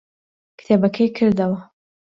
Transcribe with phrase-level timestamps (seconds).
[0.57, 1.59] کتێبەکەی کردەوە.